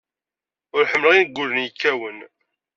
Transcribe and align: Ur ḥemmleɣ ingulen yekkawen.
Ur 0.75 0.83
ḥemmleɣ 0.91 1.13
ingulen 1.17 1.65
yekkawen. 1.65 2.19